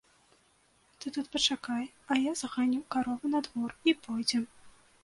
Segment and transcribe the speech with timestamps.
[1.03, 1.85] Ты тут пачакай,
[2.23, 4.43] я заганю каровы на двор, і пойдзем.